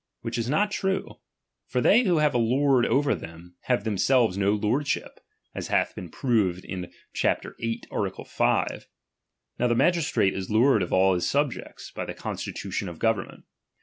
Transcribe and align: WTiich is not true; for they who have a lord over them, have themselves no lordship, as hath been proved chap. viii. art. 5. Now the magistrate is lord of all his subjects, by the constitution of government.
WTiich 0.25 0.37
is 0.39 0.49
not 0.49 0.71
true; 0.71 1.19
for 1.67 1.79
they 1.79 2.05
who 2.05 2.17
have 2.17 2.33
a 2.33 2.39
lord 2.39 2.87
over 2.87 3.13
them, 3.13 3.55
have 3.65 3.83
themselves 3.83 4.35
no 4.35 4.51
lordship, 4.53 5.19
as 5.53 5.67
hath 5.67 5.93
been 5.93 6.09
proved 6.09 6.65
chap. 7.13 7.43
viii. 7.59 7.83
art. 7.91 8.27
5. 8.27 8.87
Now 9.59 9.67
the 9.67 9.75
magistrate 9.75 10.33
is 10.33 10.49
lord 10.49 10.81
of 10.81 10.91
all 10.91 11.13
his 11.13 11.29
subjects, 11.29 11.91
by 11.91 12.05
the 12.05 12.15
constitution 12.15 12.89
of 12.89 12.97
government. 12.97 13.43